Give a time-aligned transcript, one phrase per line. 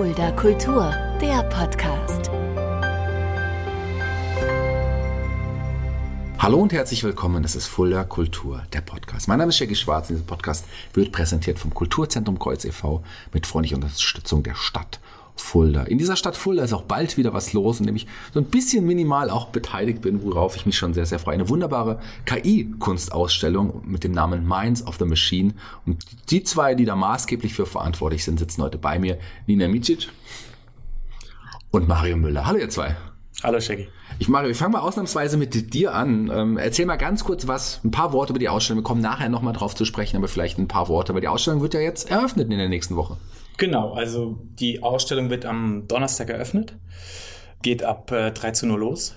[0.00, 2.30] Fulda Kultur, der Podcast.
[6.38, 9.28] Hallo und herzlich willkommen, das ist Fulda Kultur, der Podcast.
[9.28, 13.04] Mein Name ist Jackie Schwarz und dieser Podcast wird präsentiert vom Kulturzentrum Kreuz e.V.
[13.34, 15.00] mit freundlicher Unterstützung der Stadt
[15.36, 15.84] Fulda.
[15.84, 18.46] In dieser Stadt Fulda ist auch bald wieder was los, in dem ich so ein
[18.46, 21.34] bisschen minimal auch beteiligt bin, worauf ich mich schon sehr, sehr freue.
[21.34, 25.54] Eine wunderbare KI-Kunstausstellung mit dem Namen Minds of the Machine.
[25.86, 29.18] Und die zwei, die da maßgeblich für verantwortlich sind, sitzen heute bei mir.
[29.46, 30.08] Nina Micic
[31.70, 32.46] und Mario Müller.
[32.46, 32.96] Hallo ihr zwei.
[33.42, 33.88] Hallo Shaggy.
[34.18, 36.30] Ich Mario, ich fange mal ausnahmsweise mit dir an.
[36.32, 38.82] Ähm, erzähl mal ganz kurz was, ein paar Worte über die Ausstellung.
[38.82, 41.62] Wir kommen nachher nochmal drauf zu sprechen, aber vielleicht ein paar Worte, weil die Ausstellung
[41.62, 43.16] wird ja jetzt eröffnet in der nächsten Woche.
[43.60, 46.74] Genau, also die Ausstellung wird am Donnerstag eröffnet,
[47.60, 49.14] geht ab äh, 13 Uhr los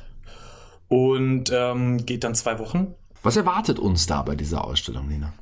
[0.89, 2.93] und ähm, geht dann zwei Wochen.
[3.23, 5.33] Was erwartet uns da bei dieser Ausstellung, Nina?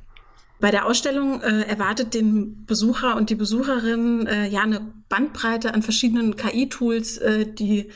[0.60, 5.82] Bei der Ausstellung äh, erwartet den Besucher und die Besucherin äh, ja eine Bandbreite an
[5.82, 7.90] verschiedenen KI-Tools, äh, die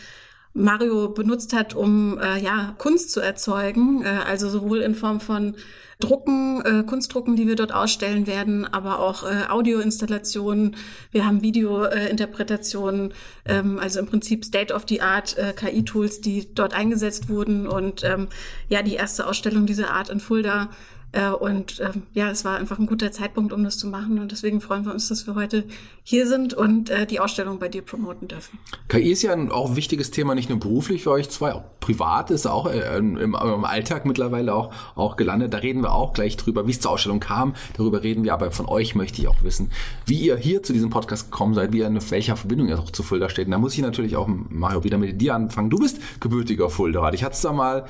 [0.56, 5.54] Mario benutzt hat, um äh, ja Kunst zu erzeugen, äh, also sowohl in Form von
[5.98, 10.76] Drucken, äh, Kunstdrucken, die wir dort ausstellen werden, aber auch äh, Audioinstallationen.
[11.10, 13.12] Wir haben Videointerpretationen,
[13.44, 17.66] äh, ähm, also im Prinzip State-of-the-Art äh, KI-Tools, die dort eingesetzt wurden.
[17.66, 18.28] Und ähm,
[18.68, 20.68] ja, die erste Ausstellung dieser Art in Fulda
[21.16, 24.18] äh, und ähm, ja, es war einfach ein guter Zeitpunkt, um das zu machen.
[24.18, 25.64] Und deswegen freuen wir uns, dass wir heute
[26.02, 28.58] hier sind und äh, die Ausstellung bei dir promoten dürfen.
[28.88, 32.30] KI ist ja ein, auch wichtiges Thema, nicht nur beruflich für euch zwei, auch privat
[32.30, 35.54] ist auch äh, im, im, Alltag mittlerweile auch, auch gelandet.
[35.54, 37.54] Da reden wir auch gleich drüber, wie es zur Ausstellung kam.
[37.76, 39.70] Darüber reden wir, aber von euch möchte ich auch wissen,
[40.04, 42.90] wie ihr hier zu diesem Podcast gekommen seid, wie ihr in welcher Verbindung ihr auch
[42.90, 43.46] zu Fulda steht.
[43.46, 45.70] Und da muss ich natürlich auch, Mario, wieder mit dir anfangen.
[45.70, 47.10] Du bist gebürtiger Fulda.
[47.12, 47.86] Ich hatte es da mal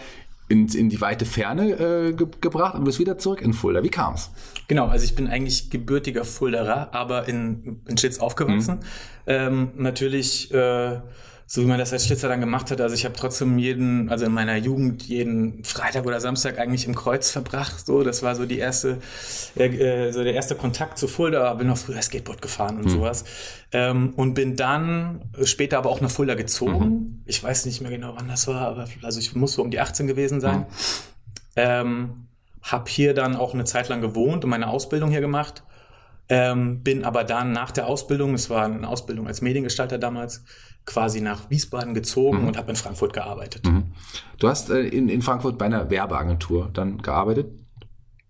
[0.49, 3.83] in, in die weite Ferne äh, ge gebracht und bist wieder zurück in Fulda.
[3.83, 4.31] Wie kam's?
[4.69, 8.77] Genau, also ich bin eigentlich gebürtiger Fulderer, aber in, in Schitz aufgewachsen.
[8.77, 8.81] Mhm.
[9.27, 11.01] Ähm, natürlich äh,
[11.49, 12.81] so wie man das als Schlitzer dann gemacht hat.
[12.81, 16.95] Also ich habe trotzdem jeden, also in meiner Jugend jeden Freitag oder Samstag eigentlich im
[16.97, 17.87] Kreuz verbracht.
[17.87, 18.99] So, das war so die erste,
[19.55, 21.55] äh, so der erste Kontakt zu Fulda.
[21.55, 22.91] Bin noch früher Skateboard gefahren und mhm.
[22.91, 23.25] sowas
[23.73, 26.89] ähm, und bin dann später aber auch nach Fulda gezogen.
[26.89, 27.23] Mhm.
[27.27, 29.81] Ich weiß nicht mehr genau, wann das war, aber also ich muss so um die
[29.81, 30.61] 18 gewesen sein.
[30.61, 30.67] Mhm.
[31.57, 32.27] Ähm,
[32.63, 35.63] hab hier dann auch eine Zeit lang gewohnt und meine Ausbildung hier gemacht.
[36.29, 40.45] Ähm, bin aber dann nach der Ausbildung, es war eine Ausbildung als Mediengestalter damals,
[40.85, 42.49] quasi nach Wiesbaden gezogen mhm.
[42.49, 43.67] und habe in Frankfurt gearbeitet.
[43.67, 43.93] Mhm.
[44.39, 47.49] Du hast äh, in, in Frankfurt bei einer Werbeagentur dann gearbeitet?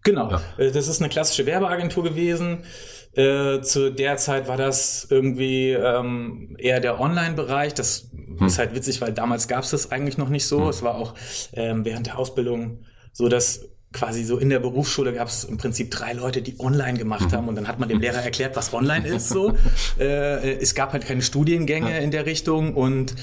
[0.02, 0.40] Genau, ja.
[0.56, 2.64] Äh, das ist eine klassische Werbeagentur gewesen.
[3.12, 7.74] Äh, zu der Zeit war das irgendwie ähm, eher der Online-Bereich.
[7.74, 8.46] Das hm.
[8.46, 10.62] ist halt witzig, weil damals gab es das eigentlich noch nicht so.
[10.62, 10.68] Hm.
[10.68, 11.14] Es war auch
[11.52, 15.90] ähm, während der Ausbildung so, dass quasi so in der Berufsschule gab es im Prinzip
[15.90, 17.48] drei Leute, die online gemacht haben.
[17.48, 19.28] Und dann hat man dem Lehrer erklärt, was online ist.
[19.28, 19.56] So,
[19.98, 22.74] äh, es gab halt keine Studiengänge in der Richtung.
[22.74, 23.14] Und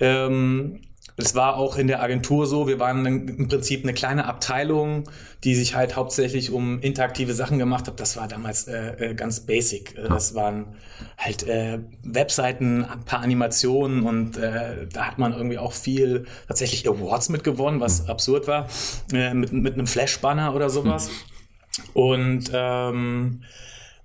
[0.00, 0.80] ähm,
[1.18, 5.08] es war auch in der Agentur so, wir waren im Prinzip eine kleine Abteilung,
[5.44, 8.00] die sich halt hauptsächlich um interaktive Sachen gemacht hat.
[8.00, 9.96] Das war damals äh, äh ganz basic.
[9.96, 10.76] Äh, das waren
[11.16, 16.86] halt äh, Webseiten, ein paar Animationen und äh, da hat man irgendwie auch viel tatsächlich
[16.86, 18.10] Awards mitgewonnen, was mhm.
[18.10, 18.66] absurd war,
[19.12, 21.08] äh, mit, mit einem Flash-Banner oder sowas.
[21.08, 21.90] Mhm.
[21.94, 23.42] Und ähm,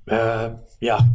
[0.06, 0.50] äh,
[0.80, 1.08] ja.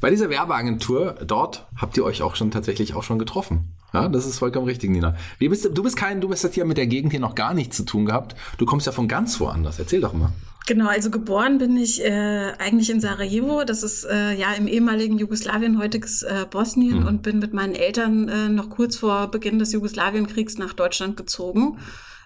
[0.00, 3.73] Bei dieser Werbeagentur dort habt ihr euch auch schon tatsächlich auch schon getroffen.
[3.94, 5.16] Ja, das ist vollkommen richtig, Nina.
[5.38, 7.54] Wie bist, du bist kein, du bist jetzt hier mit der Gegend hier noch gar
[7.54, 8.34] nichts zu tun gehabt.
[8.58, 9.78] Du kommst ja von ganz woanders.
[9.78, 10.32] Erzähl doch mal.
[10.66, 15.18] Genau, also geboren bin ich äh, eigentlich in Sarajevo, das ist äh, ja im ehemaligen
[15.18, 17.06] Jugoslawien, heutiges äh, Bosnien mhm.
[17.06, 21.76] und bin mit meinen Eltern äh, noch kurz vor Beginn des Jugoslawienkriegs nach Deutschland gezogen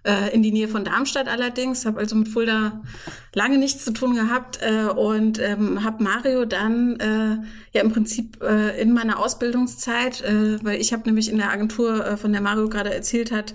[0.05, 2.83] äh, in die Nähe von Darmstadt allerdings, habe also mit Fulda
[3.35, 8.43] lange nichts zu tun gehabt äh, und ähm, habe Mario dann äh, ja im Prinzip
[8.43, 12.41] äh, in meiner Ausbildungszeit, äh, weil ich habe nämlich in der Agentur, äh, von der
[12.41, 13.55] Mario gerade erzählt hat,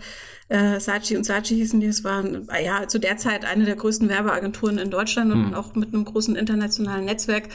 [0.54, 1.88] äh, Sachi und Sachi hießen die.
[1.88, 5.54] Es waren ja zu der Zeit eine der größten Werbeagenturen in Deutschland und mhm.
[5.56, 7.50] auch mit einem großen internationalen Netzwerk.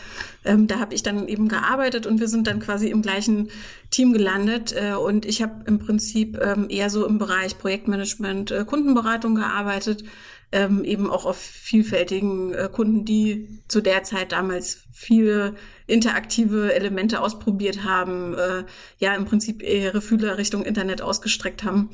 [0.45, 3.51] Ähm, da habe ich dann eben gearbeitet und wir sind dann quasi im gleichen
[3.93, 4.75] Team gelandet.
[4.77, 10.03] Äh, und ich habe im Prinzip ähm, eher so im Bereich Projektmanagement, äh, Kundenberatung gearbeitet.
[10.51, 15.55] Ähm, eben auch auf vielfältigen äh, Kunden, die zu der Zeit damals viele
[15.87, 18.65] interaktive Elemente ausprobiert haben, äh,
[18.99, 21.91] ja im Prinzip ihre Fühler Richtung Internet ausgestreckt haben.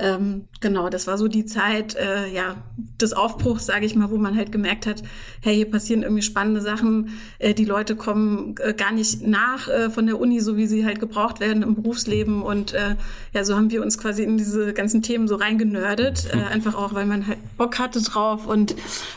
[0.00, 2.62] Ähm, genau, das war so die Zeit äh, ja,
[3.00, 5.02] des Aufbruchs, sage ich mal, wo man halt gemerkt hat,
[5.40, 9.90] hey, hier passieren irgendwie spannende Sachen, äh, die Leute kommen äh, gar nicht nach äh,
[9.90, 12.42] von der Uni, so wie sie halt gebraucht werden im Berufsleben.
[12.42, 12.94] Und äh,
[13.32, 16.94] ja, so haben wir uns quasi in diese ganzen Themen so reingenördet, äh, einfach auch,
[16.94, 18.46] weil man halt Bock hatte drauf.
[18.46, 18.76] Und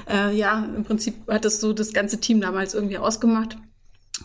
[0.10, 3.56] äh, ja, im Prinzip hat das so das ganze Team damals irgendwie ausgemacht.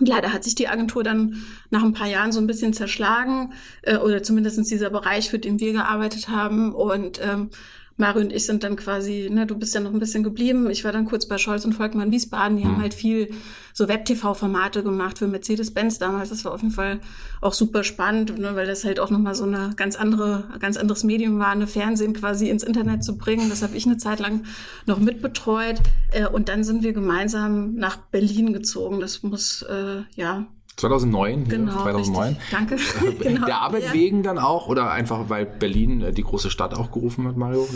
[0.00, 3.52] Leider hat sich die Agentur dann nach ein paar Jahren so ein bisschen zerschlagen,
[3.82, 6.74] äh, oder zumindestens dieser Bereich, für den wir gearbeitet haben.
[6.74, 7.50] Und ähm,
[7.98, 10.68] Mario und ich sind dann quasi, ne, du bist ja noch ein bisschen geblieben.
[10.70, 12.58] Ich war dann kurz bei Scholz und Volkmann Wiesbaden.
[12.58, 12.68] Die mhm.
[12.68, 13.30] haben halt viel
[13.72, 16.28] so Web-TV-Formate gemacht für Mercedes-Benz damals.
[16.28, 17.00] Das war auf jeden Fall
[17.40, 21.04] auch super spannend, ne, weil das halt auch nochmal so eine ganz andere, ganz anderes
[21.04, 23.48] Medium war, eine Fernsehen quasi ins Internet zu bringen.
[23.48, 24.44] Das habe ich eine Zeit lang
[24.84, 25.80] noch mitbetreut.
[26.12, 29.00] Äh, und dann sind wir gemeinsam nach Berlin gezogen.
[29.00, 30.46] Das muss, äh, ja,
[30.76, 32.28] 2009, genau, 2009.
[32.28, 32.50] Richtig.
[32.50, 32.76] Danke.
[33.22, 33.46] genau.
[33.46, 33.92] Der Arbeit ja.
[33.94, 37.66] wegen dann auch oder einfach weil Berlin äh, die große Stadt auch gerufen hat, Mario?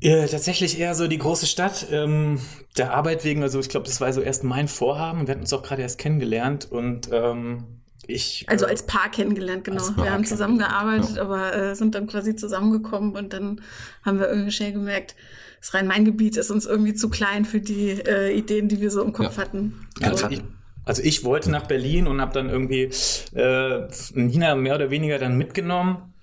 [0.00, 1.86] Ja, tatsächlich eher so die große Stadt.
[1.90, 2.40] Ähm,
[2.76, 5.26] der Arbeit wegen, also ich glaube, das war so erst mein Vorhaben.
[5.26, 7.64] Wir hatten uns auch gerade erst kennengelernt und ähm,
[8.06, 8.44] ich.
[8.48, 9.82] Also äh, als Paar kennengelernt, genau.
[9.92, 11.22] Paar wir haben zusammengearbeitet, ja.
[11.22, 13.60] aber äh, sind dann quasi zusammengekommen und dann
[14.04, 15.14] haben wir irgendwie schnell gemerkt,
[15.60, 19.12] das Rhein-Main-Gebiet ist uns irgendwie zu klein für die äh, Ideen, die wir so im
[19.12, 19.44] Kopf ja.
[19.44, 19.86] hatten.
[20.02, 20.42] Also, ich,
[20.84, 22.90] also ich wollte nach Berlin und habe dann irgendwie
[23.34, 26.14] äh, Nina mehr oder weniger dann mitgenommen.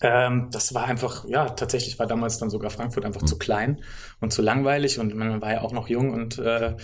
[0.00, 3.26] Ähm, das war einfach, ja, tatsächlich war damals dann sogar Frankfurt einfach mhm.
[3.26, 3.80] zu klein
[4.20, 6.74] und zu langweilig und man war ja auch noch jung und äh,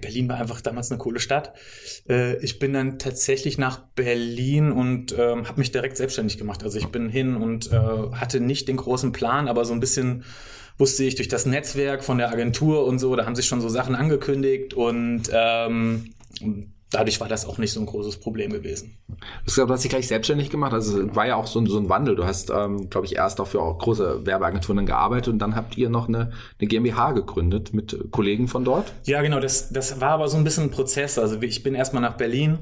[0.00, 1.54] Berlin war einfach damals eine coole Stadt.
[2.08, 6.62] Äh, ich bin dann tatsächlich nach Berlin und äh, habe mich direkt selbstständig gemacht.
[6.62, 7.78] Also ich bin hin und äh,
[8.12, 10.24] hatte nicht den großen Plan, aber so ein bisschen
[10.76, 13.68] wusste ich durch das Netzwerk von der Agentur und so, da haben sich schon so
[13.68, 16.12] Sachen angekündigt und ähm,
[16.90, 18.98] dadurch war das auch nicht so ein großes Problem gewesen.
[19.46, 22.16] Du hast dich gleich selbstständig gemacht, also war ja auch so ein, so ein Wandel.
[22.16, 25.76] Du hast, ähm, glaube ich, erst auch für auch große Werbeagenturen gearbeitet und dann habt
[25.76, 28.92] ihr noch eine, eine GmbH gegründet mit Kollegen von dort?
[29.04, 31.18] Ja, genau, das, das war aber so ein bisschen ein Prozess.
[31.18, 32.58] Also ich bin erstmal nach Berlin,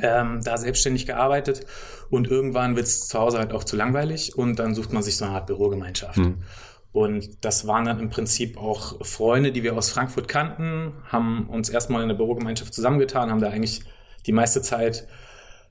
[0.00, 1.66] ähm, da selbstständig gearbeitet
[2.08, 5.16] und irgendwann wird es zu Hause halt auch zu langweilig und dann sucht man sich
[5.16, 6.16] so eine Art Bürogemeinschaft.
[6.16, 6.38] Hm.
[6.92, 11.70] Und das waren dann im Prinzip auch Freunde, die wir aus Frankfurt kannten, haben uns
[11.70, 13.82] erstmal in der Bürogemeinschaft zusammengetan, haben da eigentlich
[14.26, 15.06] die meiste Zeit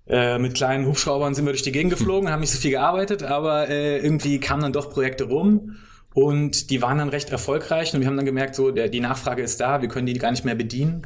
[0.07, 3.21] äh, mit kleinen Hubschraubern sind wir durch die Gegend geflogen, haben nicht so viel gearbeitet,
[3.23, 5.77] aber äh, irgendwie kamen dann doch Projekte rum
[6.13, 9.43] und die waren dann recht erfolgreich und wir haben dann gemerkt, so der, die Nachfrage
[9.43, 11.03] ist da, wir können die gar nicht mehr bedienen.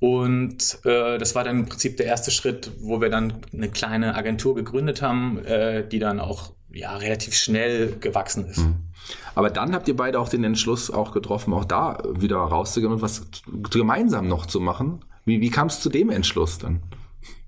[0.00, 4.14] Und äh, das war dann im Prinzip der erste Schritt, wo wir dann eine kleine
[4.14, 8.58] Agentur gegründet haben, äh, die dann auch ja relativ schnell gewachsen ist.
[8.58, 8.76] Mhm.
[9.34, 13.02] Aber dann habt ihr beide auch den Entschluss auch getroffen, auch da wieder rauszugehen und
[13.02, 13.26] was
[13.70, 15.04] gemeinsam noch zu machen.
[15.24, 16.82] Wie, wie kam es zu dem Entschluss dann?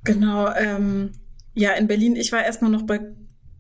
[0.05, 1.12] Genau, ähm,
[1.55, 3.00] ja, in Berlin, ich war erstmal noch bei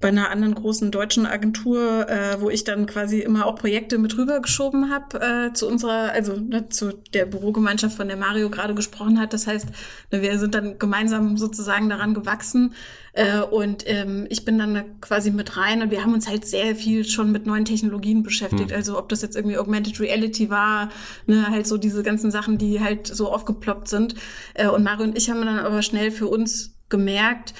[0.00, 4.16] bei einer anderen großen deutschen Agentur, äh, wo ich dann quasi immer auch Projekte mit
[4.16, 9.20] rübergeschoben habe äh, zu unserer, also ne, zu der Bürogemeinschaft, von der Mario gerade gesprochen
[9.20, 9.34] hat.
[9.34, 9.68] Das heißt,
[10.10, 12.72] ne, wir sind dann gemeinsam sozusagen daran gewachsen
[13.12, 16.74] äh, und ähm, ich bin dann quasi mit rein und wir haben uns halt sehr
[16.74, 18.70] viel schon mit neuen Technologien beschäftigt.
[18.70, 18.76] Mhm.
[18.76, 20.88] Also ob das jetzt irgendwie Augmented Reality war,
[21.26, 24.14] ne, halt so diese ganzen Sachen, die halt so aufgeploppt sind.
[24.54, 27.52] Äh, und Mario und ich haben dann aber schnell für uns gemerkt,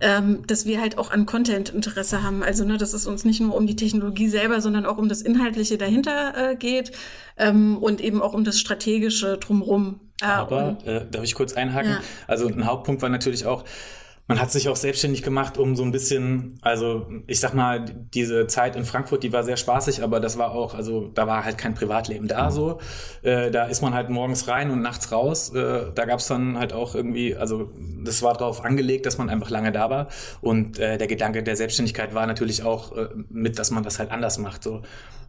[0.00, 2.42] ähm, dass wir halt auch an Content Interesse haben.
[2.42, 5.22] Also, ne, dass es uns nicht nur um die Technologie selber, sondern auch um das
[5.22, 6.92] Inhaltliche dahinter äh, geht
[7.36, 10.00] ähm, und eben auch um das Strategische drumherum.
[10.20, 11.92] Äh, Aber, äh, darf ich kurz einhaken?
[11.92, 12.00] Ja.
[12.26, 13.64] Also, ein Hauptpunkt war natürlich auch,
[14.26, 17.84] man hat sich auch selbstständig gemacht, um so ein bisschen, also ich sag mal,
[18.14, 21.44] diese Zeit in Frankfurt, die war sehr spaßig, aber das war auch, also da war
[21.44, 22.78] halt kein Privatleben da so.
[23.22, 25.54] Äh, da ist man halt morgens rein und nachts raus.
[25.54, 27.70] Äh, da gab's dann halt auch irgendwie, also
[28.02, 30.08] das war darauf angelegt, dass man einfach lange da war.
[30.40, 34.10] Und äh, der Gedanke der Selbstständigkeit war natürlich auch äh, mit, dass man das halt
[34.10, 34.62] anders macht.
[34.62, 34.80] So.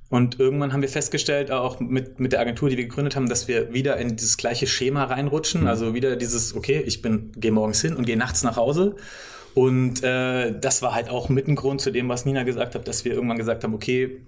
[0.10, 3.48] Und irgendwann haben wir festgestellt, auch mit, mit der Agentur, die wir gegründet haben, dass
[3.48, 5.62] wir wieder in dieses gleiche Schema reinrutschen.
[5.62, 5.68] Mhm.
[5.68, 8.96] Also wieder dieses, okay, ich bin, gehe morgens hin und gehe nachts nach Hause.
[9.56, 12.88] Und äh, das war halt auch mit ein Grund zu dem, was Nina gesagt hat,
[12.88, 14.22] dass wir irgendwann gesagt haben, okay,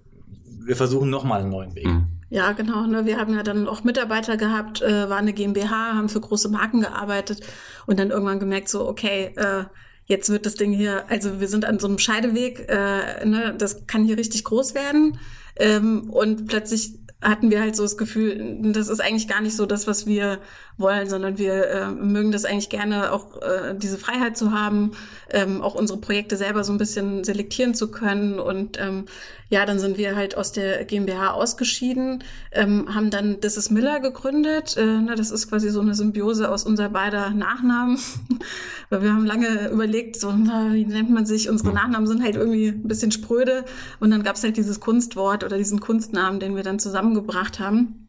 [0.60, 1.86] wir versuchen nochmal einen neuen Weg.
[1.86, 2.08] Mhm.
[2.30, 2.86] Ja, genau.
[2.88, 3.06] Ne?
[3.06, 6.82] Wir haben ja dann auch Mitarbeiter gehabt, äh, waren eine GmbH, haben für große Marken
[6.82, 7.42] gearbeitet
[7.86, 9.64] und dann irgendwann gemerkt, so, okay, äh,
[10.06, 13.56] jetzt wird das Ding hier, also wir sind an so einem Scheideweg, äh, ne?
[13.58, 15.20] das kann hier richtig groß werden.
[15.60, 19.66] Ähm, und plötzlich hatten wir halt so das Gefühl, das ist eigentlich gar nicht so
[19.66, 20.40] das, was wir
[20.78, 24.92] wollen, sondern wir äh, mögen das eigentlich gerne, auch äh, diese Freiheit zu haben,
[25.32, 28.40] ähm, auch unsere Projekte selber so ein bisschen selektieren zu können.
[28.40, 29.06] Und ähm,
[29.50, 34.00] ja, dann sind wir halt aus der GmbH ausgeschieden, ähm, haben dann Das ist Miller
[34.00, 34.76] gegründet.
[34.78, 37.98] Äh, na, das ist quasi so eine Symbiose aus unser beider Nachnamen.
[38.90, 41.50] Weil wir haben lange überlegt, so, na, wie nennt man sich?
[41.50, 43.66] Unsere Nachnamen sind halt irgendwie ein bisschen spröde.
[44.00, 48.07] Und dann gab es halt dieses Kunstwort oder diesen Kunstnamen, den wir dann zusammengebracht haben.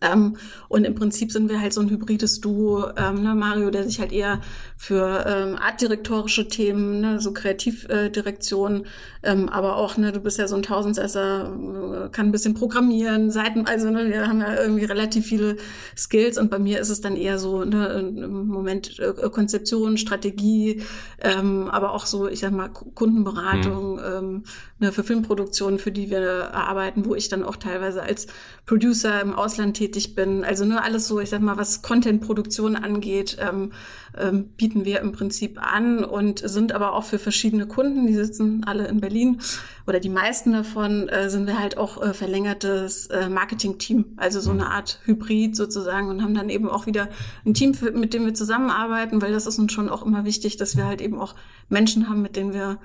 [0.00, 0.36] Ähm,
[0.68, 4.00] und im Prinzip sind wir halt so ein hybrides Duo, ähm, ne, Mario, der sich
[4.00, 4.40] halt eher
[4.76, 8.86] für ähm, artdirektorische Themen, ne, so Kreativdirektion,
[9.22, 13.30] ähm, aber auch, ne, du bist ja so ein Tausendsesser, äh, kann ein bisschen programmieren,
[13.30, 15.56] Seiten, also ne, wir haben ja irgendwie relativ viele
[15.96, 20.82] Skills und bei mir ist es dann eher so, ne, im Moment äh, Konzeption, Strategie,
[21.20, 24.02] ähm, aber auch so, ich sag mal, Kundenberatung, mhm.
[24.04, 24.42] ähm,
[24.78, 28.26] ne, für Filmproduktionen, für die wir arbeiten, wo ich dann auch teilweise als
[28.66, 30.44] Producer im Ausland tätig bin.
[30.44, 33.72] Also nur alles so, ich sag mal, was Content-Produktion angeht, ähm,
[34.16, 38.64] ähm, bieten wir im Prinzip an und sind aber auch für verschiedene Kunden, die sitzen
[38.64, 39.40] alle in Berlin
[39.86, 44.50] oder die meisten davon äh, sind wir halt auch äh, verlängertes äh, Marketing-Team, also so
[44.50, 44.70] eine mhm.
[44.70, 47.08] Art Hybrid sozusagen und haben dann eben auch wieder
[47.46, 50.76] ein Team, mit dem wir zusammenarbeiten, weil das ist uns schon auch immer wichtig, dass
[50.76, 51.34] wir halt eben auch
[51.68, 52.78] Menschen haben, mit denen wir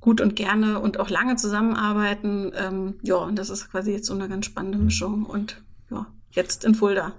[0.00, 2.52] gut und gerne und auch lange zusammenarbeiten.
[2.56, 6.64] Ähm, ja, und das ist quasi jetzt so eine ganz spannende Mischung und ja, jetzt
[6.64, 7.12] in Fulda.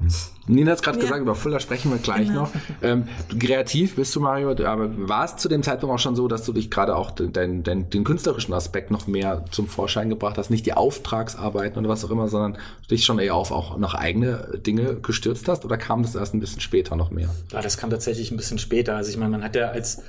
[0.47, 1.03] Nina hat es gerade ja.
[1.03, 2.41] gesagt, über Fulda sprechen wir gleich genau.
[2.41, 2.51] noch.
[2.81, 3.07] Ähm,
[3.38, 6.53] kreativ bist du, Mario, aber war es zu dem Zeitpunkt auch schon so, dass du
[6.53, 10.65] dich gerade auch den, den, den künstlerischen Aspekt noch mehr zum Vorschein gebracht hast, nicht
[10.65, 12.57] die Auftragsarbeiten oder was auch immer, sondern
[12.89, 16.39] dich schon eher auf auch noch eigene Dinge gestürzt hast oder kam das erst ein
[16.39, 17.29] bisschen später noch mehr?
[17.51, 18.95] Ja, das kam tatsächlich ein bisschen später.
[18.95, 20.01] Also ich meine, man hat ja als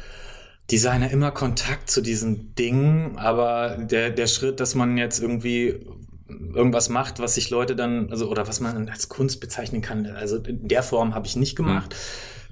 [0.73, 5.87] Designer immer Kontakt zu diesen Dingen, aber der, der Schritt, dass man jetzt irgendwie
[6.55, 10.38] irgendwas macht, was sich Leute dann, also oder was man als Kunst bezeichnen kann, also
[10.38, 11.95] in der Form habe ich nicht gemacht.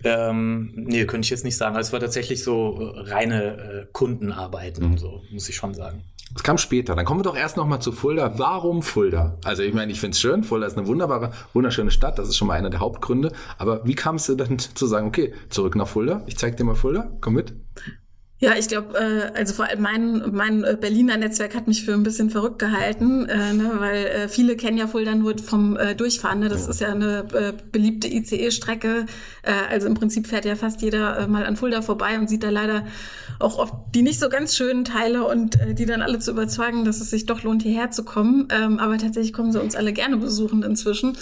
[0.03, 0.05] Mhm.
[0.05, 1.77] Ähm, nee, könnte ich jetzt nicht sagen.
[1.77, 4.99] Also es war tatsächlich so reine äh, Kundenarbeiten, mhm.
[4.99, 6.05] so muss ich schon sagen.
[6.35, 6.95] Es kam später.
[6.95, 8.39] Dann kommen wir doch erst noch mal zu Fulda.
[8.39, 9.39] Warum Fulda?
[9.45, 10.45] Also ich meine, ich finde es schön.
[10.45, 12.19] Fulda ist eine wunderbare, wunderschöne Stadt.
[12.19, 13.33] Das ist schon mal einer der Hauptgründe.
[13.59, 16.23] Aber wie kam es dir dann zu sagen, okay, zurück nach Fulda?
[16.27, 17.11] Ich zeig dir mal Fulda.
[17.21, 17.53] Komm mit.
[18.43, 21.93] Ja, ich glaube, äh, also vor allem mein, mein äh, Berliner Netzwerk hat mich für
[21.93, 25.95] ein bisschen verrückt gehalten, äh, ne, weil äh, viele kennen ja Fulda nur vom äh,
[25.95, 26.41] Durchfahren.
[26.41, 26.49] Ne?
[26.49, 29.05] Das ist ja eine äh, beliebte ICE-Strecke.
[29.43, 32.43] Äh, also im Prinzip fährt ja fast jeder äh, mal an Fulda vorbei und sieht
[32.43, 32.87] da leider
[33.41, 36.87] auch oft die nicht so ganz schönen Teile und äh, die dann alle zu überzeugen,
[36.87, 38.49] dass es sich doch lohnt, hierher zu kommen.
[38.51, 41.15] Ähm, aber tatsächlich kommen sie uns alle gerne besuchen inzwischen.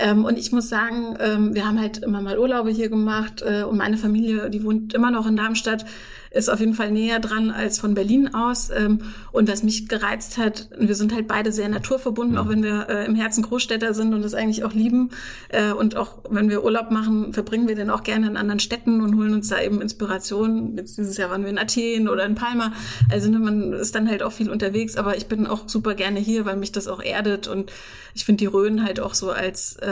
[0.00, 3.62] Ähm, und ich muss sagen, ähm, wir haben halt immer mal Urlaube hier gemacht äh,
[3.62, 5.84] und meine Familie, die wohnt immer noch in Darmstadt
[6.30, 8.70] ist auf jeden Fall näher dran als von Berlin aus.
[8.70, 9.00] Ähm,
[9.32, 13.04] und was mich gereizt hat, wir sind halt beide sehr naturverbunden, auch wenn wir äh,
[13.06, 15.10] im Herzen Großstädter sind und das eigentlich auch lieben.
[15.48, 19.00] Äh, und auch wenn wir Urlaub machen, verbringen wir den auch gerne in anderen Städten
[19.00, 20.76] und holen uns da eben Inspiration.
[20.76, 22.72] Jetzt dieses Jahr waren wir in Athen oder in Palma.
[23.10, 26.20] Also ne, man ist dann halt auch viel unterwegs, aber ich bin auch super gerne
[26.20, 27.72] hier, weil mich das auch erdet und
[28.14, 29.89] ich finde die Rhön halt auch so als äh,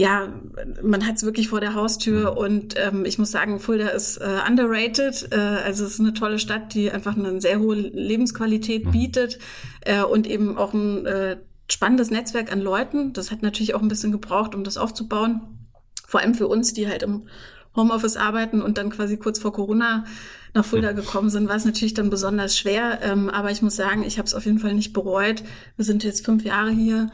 [0.00, 0.32] ja,
[0.82, 2.38] man hat es wirklich vor der Haustür mhm.
[2.38, 5.28] und ähm, ich muss sagen, Fulda ist äh, underrated.
[5.30, 8.90] Äh, also es ist eine tolle Stadt, die einfach eine sehr hohe Lebensqualität mhm.
[8.92, 9.38] bietet
[9.82, 11.36] äh, und eben auch ein äh,
[11.70, 13.12] spannendes Netzwerk an Leuten.
[13.12, 15.42] Das hat natürlich auch ein bisschen gebraucht, um das aufzubauen.
[16.06, 17.24] Vor allem für uns, die halt im
[17.76, 20.04] Homeoffice arbeiten und dann quasi kurz vor Corona
[20.54, 20.96] nach Fulda mhm.
[20.96, 23.00] gekommen sind, war es natürlich dann besonders schwer.
[23.02, 25.42] Ähm, aber ich muss sagen, ich habe es auf jeden Fall nicht bereut.
[25.76, 27.10] Wir sind jetzt fünf Jahre hier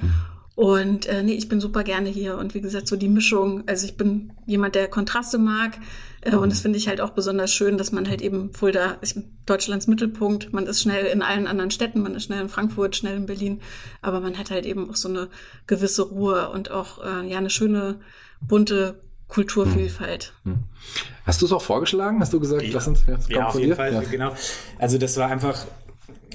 [0.56, 2.38] und äh, nee, ich bin super gerne hier.
[2.38, 3.64] Und wie gesagt, so die Mischung.
[3.66, 5.78] Also ich bin jemand, der Kontraste mag.
[6.22, 9.20] Äh, und das finde ich halt auch besonders schön, dass man halt eben Fulda ist
[9.44, 10.54] Deutschlands Mittelpunkt.
[10.54, 13.60] Man ist schnell in allen anderen Städten, man ist schnell in Frankfurt, schnell in Berlin.
[14.00, 15.28] Aber man hat halt eben auch so eine
[15.66, 18.00] gewisse Ruhe und auch äh, ja eine schöne,
[18.40, 20.32] bunte Kulturvielfalt.
[20.44, 20.52] Hm.
[20.52, 20.62] hm.
[21.26, 22.18] Hast du es auch vorgeschlagen?
[22.20, 22.70] Hast du gesagt, ja.
[22.72, 24.00] lass uns jetzt Ja, auf jeden Fall, ja.
[24.00, 24.34] genau.
[24.78, 25.66] Also das war einfach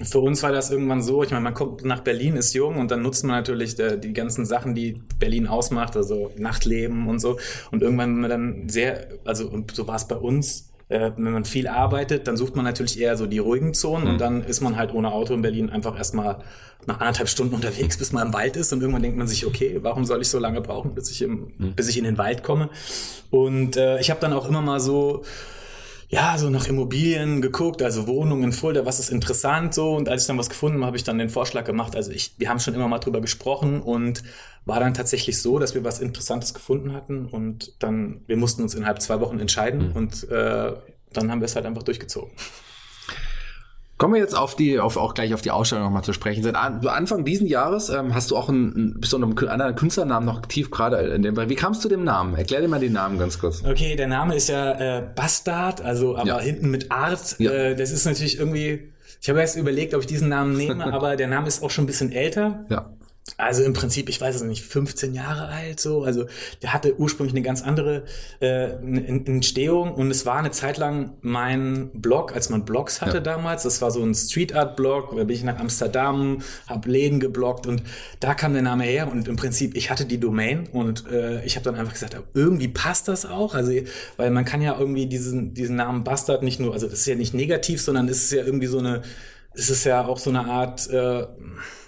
[0.03, 2.91] für uns war das irgendwann so, ich meine, man kommt nach Berlin, ist jung und
[2.91, 7.38] dann nutzt man natürlich die, die ganzen Sachen, die Berlin ausmacht, also Nachtleben und so.
[7.71, 11.33] Und irgendwann, wenn man dann sehr, also und so war es bei uns, äh, wenn
[11.33, 14.10] man viel arbeitet, dann sucht man natürlich eher so die ruhigen Zonen mhm.
[14.12, 16.39] und dann ist man halt ohne Auto in Berlin einfach erstmal
[16.86, 19.79] nach anderthalb Stunden unterwegs, bis man im Wald ist und irgendwann denkt man sich, okay,
[19.81, 21.74] warum soll ich so lange brauchen, bis ich, im, mhm.
[21.75, 22.69] bis ich in den Wald komme?
[23.29, 25.24] Und äh, ich habe dann auch immer mal so
[26.11, 29.95] ja, so nach Immobilien geguckt, also Wohnungen in Fulda, was ist interessant so.
[29.95, 31.95] Und als ich dann was gefunden habe, habe ich dann den Vorschlag gemacht.
[31.95, 34.21] Also ich, wir haben schon immer mal drüber gesprochen und
[34.65, 38.75] war dann tatsächlich so, dass wir was Interessantes gefunden hatten und dann, wir mussten uns
[38.75, 39.95] innerhalb zwei Wochen entscheiden mhm.
[39.95, 40.73] und äh,
[41.13, 42.31] dann haben wir es halt einfach durchgezogen.
[44.01, 46.41] Kommen wir jetzt auf die, auf, auch gleich auf die Ausstellung nochmal zu sprechen.
[46.41, 50.25] Seit an, Anfang diesen Jahres ähm, hast du auch einen, bist du einem anderen Künstlernamen
[50.25, 52.34] noch aktiv gerade in dem Wie kamst du dem Namen?
[52.34, 53.63] Erklär dir mal den Namen ganz kurz.
[53.63, 56.39] Okay, der Name ist ja äh, Bastard, also aber ja.
[56.39, 57.36] hinten mit Art.
[57.38, 57.51] Ja.
[57.51, 58.91] Äh, das ist natürlich irgendwie,
[59.22, 61.84] ich habe erst überlegt, ob ich diesen Namen nehme, aber der Name ist auch schon
[61.84, 62.65] ein bisschen älter.
[62.70, 62.89] Ja.
[63.41, 66.03] Also im Prinzip, ich weiß es nicht, 15 Jahre alt so.
[66.03, 66.25] Also
[66.62, 68.03] der hatte ursprünglich eine ganz andere
[68.39, 73.24] äh, Entstehung und es war eine Zeit lang mein Blog, als man Blogs hatte ja.
[73.24, 73.63] damals.
[73.63, 75.15] Das war so ein Street Art Blog.
[75.15, 77.81] Da bin ich nach Amsterdam, habe Läden gebloggt und
[78.19, 81.55] da kam der Name her und im Prinzip ich hatte die Domain und äh, ich
[81.55, 83.55] habe dann einfach gesagt, irgendwie passt das auch.
[83.55, 83.71] Also
[84.17, 87.15] weil man kann ja irgendwie diesen diesen Namen Bastard nicht nur, also das ist ja
[87.15, 89.01] nicht negativ, sondern es ist ja irgendwie so eine,
[89.53, 91.25] es ist ja auch so eine Art, äh,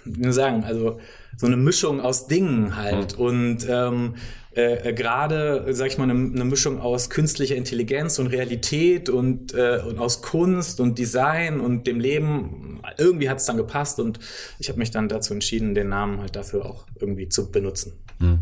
[0.04, 0.98] wie sagen, also
[1.36, 3.18] so eine Mischung aus Dingen halt.
[3.18, 3.24] Mhm.
[3.24, 4.14] Und ähm,
[4.56, 9.52] äh, äh, gerade, sag ich mal, eine, eine, Mischung aus künstlicher Intelligenz und Realität und,
[9.52, 12.80] äh, und aus Kunst und Design und dem Leben.
[12.96, 14.20] Irgendwie hat es dann gepasst und
[14.60, 17.94] ich habe mich dann dazu entschieden, den Namen halt dafür auch irgendwie zu benutzen.
[18.20, 18.40] Hm.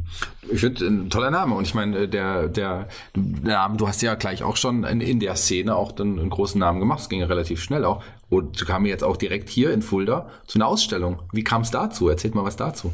[0.50, 4.02] Ich finde ein toller Name und ich meine, äh, der, der, der Name, du hast
[4.02, 7.00] ja gleich auch schon in, in der Szene auch dann einen großen Namen gemacht.
[7.00, 10.58] Es ging ja relativ schnell auch und kam jetzt auch direkt hier in Fulda zu
[10.58, 11.22] einer Ausstellung.
[11.32, 12.08] Wie kam es dazu?
[12.08, 12.92] Erzählt mal was dazu.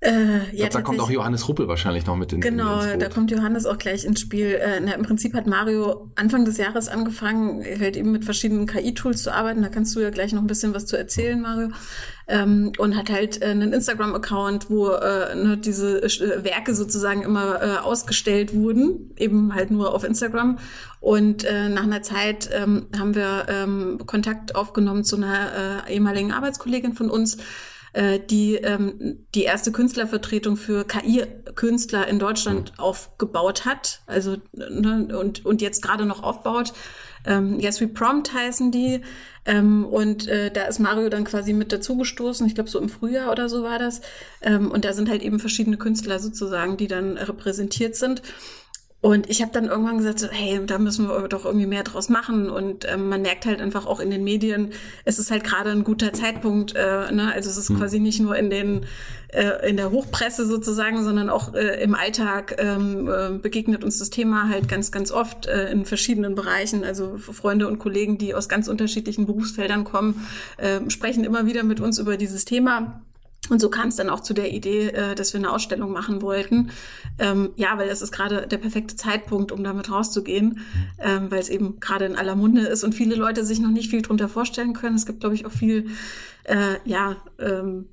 [0.00, 3.30] Äh, glaub, da kommt auch Johannes Ruppel wahrscheinlich noch mit in Genau, in da kommt
[3.30, 4.52] Johannes auch gleich ins Spiel.
[4.54, 9.22] Äh, na, Im Prinzip hat Mario Anfang des Jahres angefangen, halt eben mit verschiedenen KI-Tools
[9.22, 9.62] zu arbeiten.
[9.62, 11.70] Da kannst du ja gleich noch ein bisschen was zu erzählen, Mario.
[12.28, 17.62] Ähm, und hat halt äh, einen Instagram-Account, wo äh, ne, diese äh, Werke sozusagen immer
[17.62, 20.58] äh, ausgestellt wurden, eben halt nur auf Instagram.
[21.00, 27.10] Und nach einer Zeit ähm, haben wir ähm, Kontakt aufgenommen zu einer ehemaligen Arbeitskollegin von
[27.10, 27.36] uns,
[27.96, 32.78] äh, die ähm, die erste Künstlervertretung für KI-Künstler in Deutschland mhm.
[32.78, 36.74] aufgebaut hat, also ne, und, und jetzt gerade noch aufbaut.
[37.24, 39.00] Ähm, yes We Prompt heißen die.
[39.46, 42.46] Ähm, und äh, da ist Mario dann quasi mit dazugestoßen.
[42.46, 44.02] Ich glaube, so im Frühjahr oder so war das.
[44.42, 48.20] Ähm, und da sind halt eben verschiedene Künstler sozusagen, die dann repräsentiert sind.
[49.06, 52.08] Und ich habe dann irgendwann gesagt, so, hey, da müssen wir doch irgendwie mehr draus
[52.08, 52.50] machen.
[52.50, 54.72] Und ähm, man merkt halt einfach auch in den Medien,
[55.04, 56.74] es ist halt gerade ein guter Zeitpunkt.
[56.74, 57.30] Äh, ne?
[57.32, 57.78] Also es ist mhm.
[57.78, 58.84] quasi nicht nur in den
[59.28, 64.10] äh, in der Hochpresse sozusagen, sondern auch äh, im Alltag ähm, äh, begegnet uns das
[64.10, 66.82] Thema halt ganz, ganz oft äh, in verschiedenen Bereichen.
[66.82, 71.78] Also Freunde und Kollegen, die aus ganz unterschiedlichen Berufsfeldern kommen, äh, sprechen immer wieder mit
[71.78, 73.05] uns über dieses Thema.
[73.48, 76.22] Und so kam es dann auch zu der Idee, äh, dass wir eine Ausstellung machen
[76.22, 76.70] wollten.
[77.18, 80.60] Ähm, ja, weil das ist gerade der perfekte Zeitpunkt, um damit rauszugehen,
[80.98, 83.90] ähm, weil es eben gerade in aller Munde ist und viele Leute sich noch nicht
[83.90, 84.96] viel drunter vorstellen können.
[84.96, 85.90] Es gibt, glaube ich, auch viel,
[86.44, 87.88] äh, ja, ähm,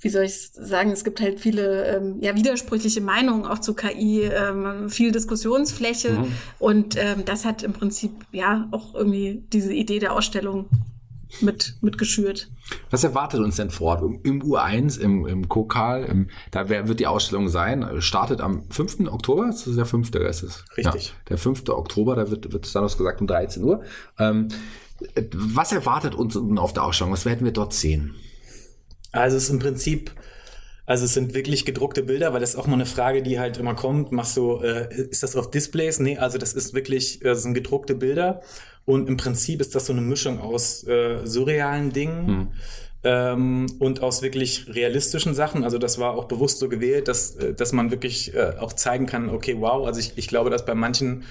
[0.00, 4.22] wie soll ich sagen, es gibt halt viele ähm, ja, widersprüchliche Meinungen auch zu KI,
[4.22, 6.32] ähm, viel Diskussionsfläche mhm.
[6.60, 10.68] und ähm, das hat im Prinzip ja auch irgendwie diese Idee der Ausstellung
[11.40, 12.50] mit, mit geschürt.
[12.90, 14.20] Was erwartet uns denn vor Ort?
[14.24, 19.00] Im U1, im, im Kokal, im, da wird die Ausstellung sein, startet am 5.
[19.08, 20.14] Oktober, das ist der 5.
[20.14, 20.64] ist es.
[20.76, 21.08] Richtig.
[21.08, 21.68] Ja, der 5.
[21.68, 23.82] Oktober, da wird, wird dann was gesagt um 13 Uhr.
[24.18, 24.48] Ähm,
[25.32, 27.12] was erwartet uns auf der Ausstellung?
[27.12, 28.14] Was werden wir dort sehen?
[29.12, 30.12] Also es ist im Prinzip
[30.88, 33.58] also es sind wirklich gedruckte Bilder, weil das ist auch mal eine Frage, die halt
[33.58, 34.10] immer kommt.
[34.10, 36.00] Machst du, äh, ist das auf Displays?
[36.00, 38.40] Nee, also das ist wirklich, äh, das sind gedruckte Bilder.
[38.88, 42.26] Und im Prinzip ist das so eine Mischung aus äh, surrealen Dingen.
[42.26, 42.48] Hm.
[43.04, 45.62] Ähm, und aus wirklich realistischen Sachen.
[45.62, 49.04] Also das war auch bewusst so gewählt, dass, äh, dass man wirklich äh, auch zeigen
[49.04, 51.24] kann, okay, wow, also ich, ich glaube, dass bei manchen,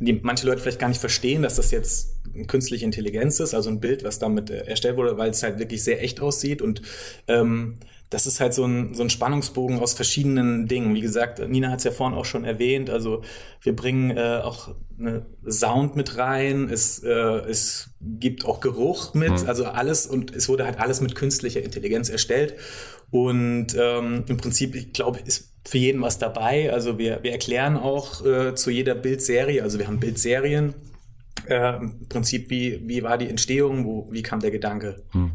[0.00, 2.16] die manche Leute vielleicht gar nicht verstehen, dass das jetzt
[2.48, 5.84] künstliche Intelligenz ist, also ein Bild, was damit äh, erstellt wurde, weil es halt wirklich
[5.84, 6.82] sehr echt aussieht und
[7.28, 7.76] ähm,
[8.10, 10.94] das ist halt so ein, so ein Spannungsbogen aus verschiedenen Dingen.
[10.94, 12.88] Wie gesagt, Nina hat es ja vorhin auch schon erwähnt.
[12.88, 13.22] Also
[13.60, 16.70] wir bringen äh, auch eine Sound mit rein.
[16.70, 19.42] Es, äh, es gibt auch Geruch mit.
[19.42, 19.48] Mhm.
[19.48, 22.54] Also alles und es wurde halt alles mit künstlicher Intelligenz erstellt.
[23.10, 26.72] Und ähm, im Prinzip, ich glaube, ist für jeden was dabei.
[26.72, 29.62] Also wir, wir erklären auch äh, zu jeder Bildserie.
[29.62, 30.74] Also wir haben Bildserien.
[31.46, 33.84] Äh, Im Prinzip, wie, wie war die Entstehung?
[33.84, 35.02] Wo, wie kam der Gedanke?
[35.12, 35.32] Mhm.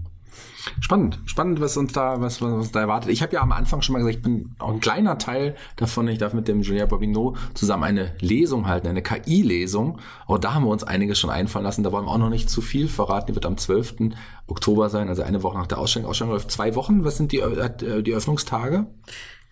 [0.79, 3.11] Spannend, spannend, was uns da, was, was uns da erwartet.
[3.11, 6.07] Ich habe ja am Anfang schon mal gesagt, ich bin auch ein kleiner Teil davon.
[6.07, 9.99] Ich darf mit dem Julien Bobino zusammen eine Lesung halten, eine KI-Lesung.
[10.25, 11.83] Auch da haben wir uns einiges schon einfallen lassen.
[11.83, 13.27] Da wollen wir auch noch nicht zu viel verraten.
[13.27, 14.13] Die wird am 12.
[14.47, 16.09] Oktober sein, also eine Woche nach der Ausstellung.
[16.09, 17.03] Ausstellung läuft zwei Wochen.
[17.03, 18.87] Was sind die, äh, die Öffnungstage?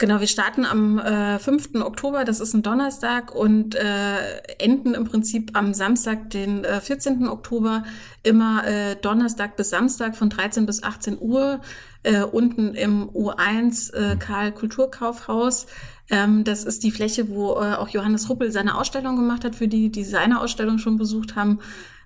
[0.02, 1.76] Genau, wir starten am äh, 5.
[1.76, 7.28] Oktober, das ist ein Donnerstag, und äh, enden im Prinzip am Samstag, den äh, 14.
[7.28, 7.84] Oktober,
[8.24, 11.62] immer äh, Donnerstag bis Samstag von 13 bis 18 Uhr,
[12.02, 15.68] äh, unten im U1 äh, Karl Kulturkaufhaus.
[16.10, 19.68] Ähm, das ist die Fläche, wo äh, auch Johannes Ruppel seine Ausstellung gemacht hat, für
[19.68, 21.60] die, die seine Ausstellung schon besucht haben.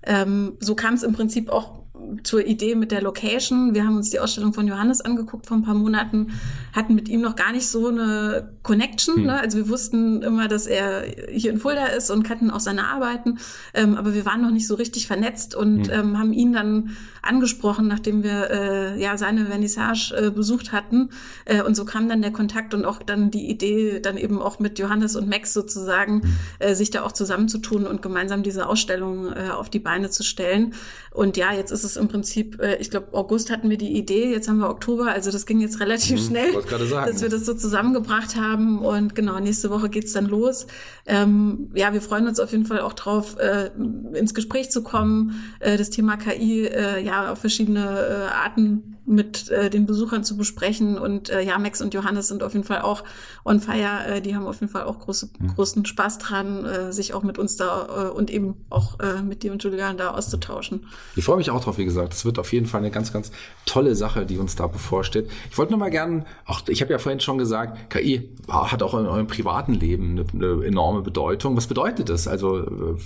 [0.04, 1.85] Ähm, so kam es im Prinzip auch
[2.24, 3.74] zur Idee mit der Location.
[3.74, 6.32] Wir haben uns die Ausstellung von Johannes angeguckt vor ein paar Monaten,
[6.74, 9.16] hatten mit ihm noch gar nicht so eine Connection.
[9.16, 9.24] Hm.
[9.26, 9.40] Ne?
[9.40, 13.40] Also wir wussten immer, dass er hier in Fulda ist und kannten auch seine Arbeiten,
[13.74, 16.00] ähm, aber wir waren noch nicht so richtig vernetzt und hm.
[16.00, 21.10] ähm, haben ihn dann angesprochen, nachdem wir äh, ja seine Vernissage äh, besucht hatten.
[21.46, 24.60] Äh, und so kam dann der Kontakt und auch dann die Idee, dann eben auch
[24.60, 26.32] mit Johannes und Max sozusagen, hm.
[26.60, 30.74] äh, sich da auch zusammenzutun und gemeinsam diese Ausstellung äh, auf die Beine zu stellen.
[31.12, 34.32] Und ja, jetzt ist es im Prinzip, äh, ich glaube, August hatten wir die Idee,
[34.32, 36.54] jetzt haben wir Oktober, also das ging jetzt relativ mhm, schnell,
[36.90, 38.80] dass wir das so zusammengebracht haben.
[38.80, 40.68] Und genau, nächste Woche geht's dann los.
[41.06, 43.72] Ähm, ja, wir freuen uns auf jeden Fall auch drauf, äh,
[44.14, 49.50] ins Gespräch zu kommen, äh, das Thema KI äh, ja auf verschiedene äh, Arten mit
[49.50, 50.98] äh, den Besuchern zu besprechen.
[50.98, 53.04] Und äh, ja, Max und Johannes sind auf jeden Fall auch
[53.44, 54.06] on fire.
[54.08, 55.48] Äh, die haben auf jeden Fall auch große, mhm.
[55.56, 59.44] großen Spaß dran, äh, sich auch mit uns da äh, und eben auch äh, mit
[59.44, 60.88] dir und Julian da auszutauschen.
[61.16, 62.14] Ich freue mich auch drauf, wie gesagt.
[62.14, 63.32] Es wird auf jeden Fall eine ganz, ganz
[63.66, 65.30] tolle Sache, die uns da bevorsteht.
[65.52, 68.96] Ich wollte noch mal gerne, auch ich habe ja vorhin schon gesagt, KI hat auch
[68.96, 71.56] in eurem privaten Leben eine, eine enorme Bedeutung.
[71.56, 72.28] Was bedeutet das?
[72.28, 72.98] Also äh,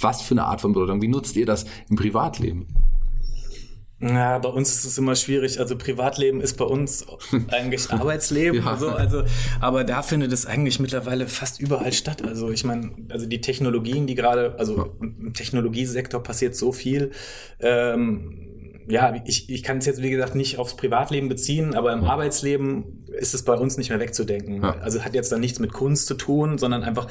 [0.00, 1.00] was für eine Art von Bedeutung?
[1.00, 2.66] Wie nutzt ihr das im Privatleben?
[4.02, 5.60] Ja, bei uns ist es immer schwierig.
[5.60, 7.06] Also Privatleben ist bei uns
[7.48, 8.62] eigentlich Arbeitsleben.
[8.64, 8.76] ja.
[8.76, 8.90] so.
[8.90, 9.22] also,
[9.60, 12.22] aber da findet es eigentlich mittlerweile fast überall statt.
[12.22, 17.12] Also ich meine, also die Technologien, die gerade, also im Technologiesektor passiert so viel.
[17.60, 18.48] Ähm,
[18.88, 22.10] ja, ich, ich kann es jetzt, wie gesagt, nicht aufs Privatleben beziehen, aber im ja.
[22.10, 24.62] Arbeitsleben ist es bei uns nicht mehr wegzudenken.
[24.62, 24.78] Ja.
[24.80, 27.06] Also hat jetzt dann nichts mit Kunst zu tun, sondern einfach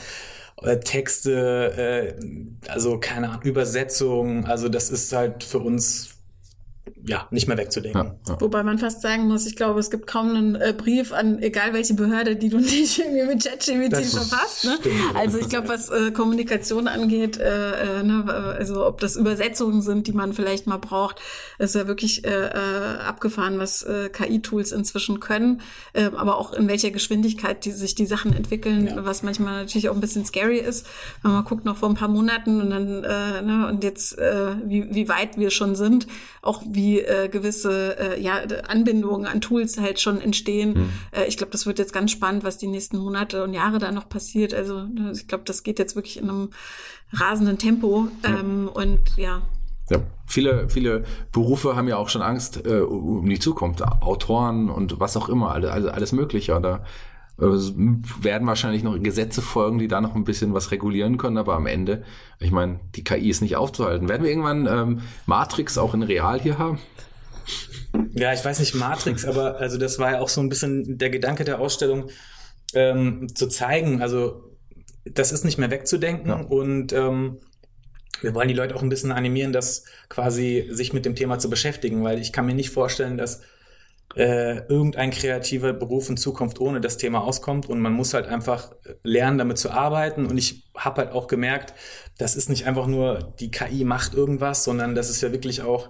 [0.61, 4.45] äh, Texte, äh, also keine Ahnung, Übersetzung.
[4.45, 6.20] Also das ist halt für uns
[7.07, 8.01] ja, nicht mehr wegzudenken.
[8.27, 8.41] Ja, ja.
[8.41, 11.73] Wobei man fast sagen muss, ich glaube, es gibt kaum einen äh, Brief an egal
[11.73, 14.65] welche Behörde, die du nicht irgendwie mit ChatGPT verfasst.
[14.65, 14.77] Ne?
[15.15, 18.25] Also ich glaube, was äh, Kommunikation angeht, äh, äh, ne,
[18.57, 21.21] also ob das Übersetzungen sind, die man vielleicht mal braucht,
[21.59, 22.51] ist ja wirklich äh, äh
[23.05, 25.61] abgefahren, was äh, KI-Tools inzwischen können,
[25.93, 29.05] äh, aber auch in welcher Geschwindigkeit die, sich die Sachen entwickeln, ja.
[29.05, 30.87] was manchmal natürlich auch ein bisschen scary ist.
[31.23, 34.55] Wenn man guckt noch vor ein paar Monaten und dann äh, ne, und jetzt äh,
[34.65, 36.07] wie, wie weit wir schon sind,
[36.41, 40.73] auch wie äh, gewisse äh, ja, Anbindungen an Tools halt schon entstehen.
[40.73, 40.89] Mhm.
[41.11, 43.91] Äh, ich glaube, das wird jetzt ganz spannend, was die nächsten Monate und Jahre da
[43.91, 44.53] noch passiert.
[44.53, 46.49] Also ne, ich glaube, das geht jetzt wirklich in einem
[47.13, 48.07] rasenden Tempo.
[48.23, 49.41] Ähm, und ja.
[49.89, 53.81] Ja, viele, viele Berufe haben ja auch schon Angst äh, um die Zukunft.
[53.83, 56.55] Autoren und was auch immer, alles, alles Mögliche.
[56.55, 56.85] Oder
[57.37, 61.55] es werden wahrscheinlich noch Gesetze folgen, die da noch ein bisschen was regulieren können, aber
[61.55, 62.03] am Ende,
[62.39, 64.09] ich meine, die KI ist nicht aufzuhalten.
[64.09, 66.79] Werden wir irgendwann ähm, Matrix auch in Real hier haben?
[68.13, 71.09] Ja, ich weiß nicht Matrix, aber also das war ja auch so ein bisschen der
[71.09, 72.09] Gedanke der Ausstellung,
[72.73, 74.43] ähm, zu zeigen, also
[75.03, 76.35] das ist nicht mehr wegzudenken ja.
[76.35, 77.39] und ähm,
[78.21, 81.49] wir wollen die Leute auch ein bisschen animieren, das quasi sich mit dem Thema zu
[81.49, 83.41] beschäftigen, weil ich kann mir nicht vorstellen, dass
[84.15, 88.71] äh, irgendein kreativer Beruf in Zukunft ohne das Thema auskommt und man muss halt einfach
[89.03, 90.25] lernen, damit zu arbeiten.
[90.25, 91.73] Und ich habe halt auch gemerkt,
[92.17, 95.89] das ist nicht einfach nur die KI macht irgendwas, sondern das ist ja wirklich auch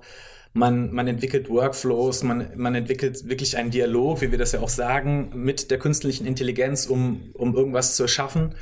[0.54, 4.70] man, man entwickelt Workflows, man, man entwickelt wirklich einen Dialog, wie wir das ja auch
[4.70, 8.56] sagen, mit der künstlichen Intelligenz, um, um irgendwas zu erschaffen.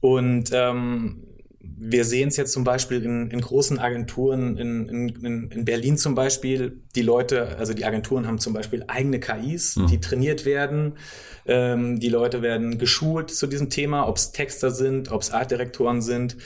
[0.00, 1.26] Und ähm,
[1.78, 6.14] wir sehen es jetzt zum Beispiel in, in großen Agenturen, in, in, in Berlin zum
[6.14, 9.86] Beispiel, die Leute, also die Agenturen haben zum Beispiel eigene KIs, mhm.
[9.86, 10.94] die trainiert werden.
[11.46, 16.02] Ähm, die Leute werden geschult zu diesem Thema, ob es Texter sind, ob es Artdirektoren
[16.02, 16.36] sind.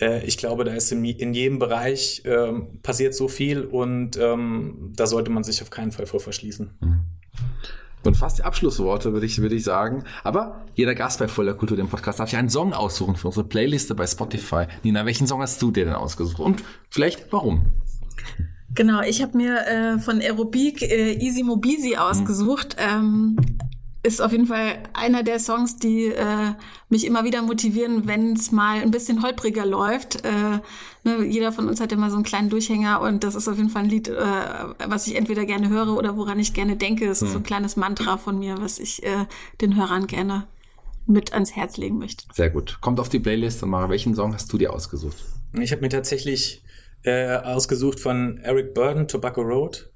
[0.00, 5.06] Äh, ich glaube, da ist in, jedem Bereich ähm, passiert so viel und ähm, da
[5.06, 6.70] sollte man sich auf keinen Fall vor verschließen.
[6.80, 7.00] Mhm.
[8.04, 10.04] Und fast die Abschlussworte, würde ich, würde ich sagen.
[10.24, 13.46] Aber jeder Gast bei Voller Kultur, dem Podcast, darf sich einen Song aussuchen für unsere
[13.46, 14.66] Playliste bei Spotify.
[14.82, 16.40] Nina, welchen Song hast du dir denn ausgesucht?
[16.40, 17.66] Und vielleicht warum?
[18.74, 22.76] Genau, ich habe mir äh, von Aerobic äh, Easy Mobisi ausgesucht.
[22.78, 23.36] Mhm.
[23.36, 23.36] Ähm,
[24.02, 26.54] ist auf jeden Fall einer der Songs, die äh,
[26.88, 30.24] mich immer wieder motivieren, wenn es mal ein bisschen holpriger läuft.
[30.24, 30.60] Äh,
[31.04, 33.68] ne, jeder von uns hat immer so einen kleinen Durchhänger und das ist auf jeden
[33.68, 34.14] Fall ein Lied, äh,
[34.86, 37.08] was ich entweder gerne höre oder woran ich gerne denke.
[37.08, 37.26] Es hm.
[37.26, 37.46] ist so ein hm.
[37.46, 39.26] kleines Mantra von mir, was ich äh,
[39.60, 40.46] den Hörern gerne
[41.06, 42.24] mit ans Herz legen möchte.
[42.32, 42.78] Sehr gut.
[42.80, 45.16] Kommt auf die Playlist und Mara, welchen Song hast du dir ausgesucht?
[45.58, 46.62] Ich habe mir tatsächlich
[47.02, 49.89] äh, ausgesucht von Eric Burden, Tobacco Road.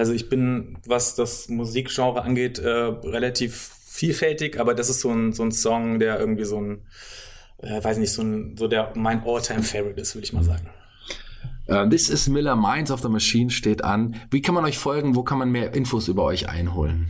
[0.00, 5.34] Also ich bin, was das Musikgenre angeht, äh, relativ vielfältig, aber das ist so ein,
[5.34, 6.86] so ein Song, der irgendwie so ein,
[7.58, 10.70] äh, weiß nicht, so ein, so der mein Alltime favorite ist, würde ich mal sagen.
[11.68, 14.16] Uh, This is Miller, Minds of the Machine steht an.
[14.30, 15.16] Wie kann man euch folgen?
[15.16, 17.08] Wo kann man mehr Infos über euch einholen?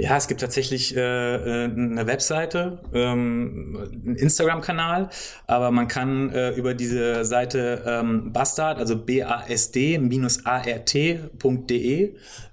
[0.00, 5.10] Ja, es gibt tatsächlich äh, äh, eine Webseite, ähm, einen Instagram-Kanal,
[5.48, 9.74] aber man kann äh, über diese Seite ähm, Bastard, also B-A-S-D-A-R-T.de,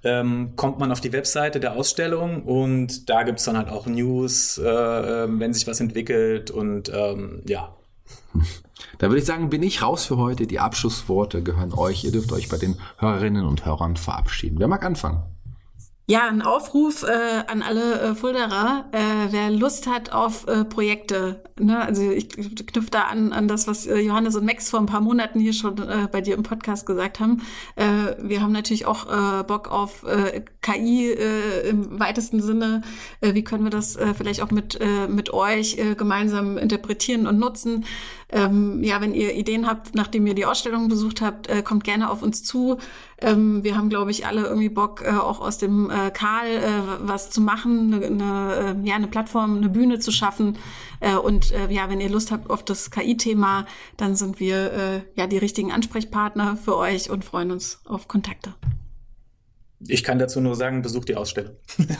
[0.02, 4.58] ähm, kommt man auf die Webseite der Ausstellung und da gibt's dann halt auch News,
[4.58, 7.76] äh, ähm, wenn sich was entwickelt und ähm, ja.
[8.98, 10.46] Da würde ich sagen, bin ich raus für heute.
[10.46, 12.04] Die Abschlussworte gehören euch.
[12.04, 14.58] Ihr dürft euch bei den Hörerinnen und Hörern verabschieden.
[14.58, 15.35] Wer mag anfangen?
[16.08, 18.98] Ja, ein Aufruf äh, an alle äh, Fulderer, äh,
[19.30, 21.42] wer Lust hat auf äh, Projekte.
[21.58, 21.80] Ne?
[21.80, 25.00] Also ich knüpfe da an, an das, was äh, Johannes und Max vor ein paar
[25.00, 27.42] Monaten hier schon äh, bei dir im Podcast gesagt haben.
[27.74, 32.82] Äh, wir haben natürlich auch äh, Bock auf äh, KI äh, im weitesten Sinne.
[33.20, 37.26] Äh, wie können wir das äh, vielleicht auch mit, äh, mit euch äh, gemeinsam interpretieren
[37.26, 37.84] und nutzen?
[38.28, 42.10] Ähm, ja, wenn ihr Ideen habt, nachdem ihr die Ausstellung besucht habt, äh, kommt gerne
[42.10, 42.78] auf uns zu.
[43.18, 46.70] Ähm, wir haben, glaube ich, alle irgendwie Bock, äh, auch aus dem äh, Karl äh,
[47.00, 50.58] was zu machen, eine, eine, äh, ja, eine Plattform, eine Bühne zu schaffen.
[50.98, 53.64] Äh, und äh, ja, wenn ihr Lust habt auf das KI-Thema,
[53.96, 58.54] dann sind wir äh, ja die richtigen Ansprechpartner für euch und freuen uns auf Kontakte.
[59.86, 61.54] Ich kann dazu nur sagen, besucht die Ausstellung.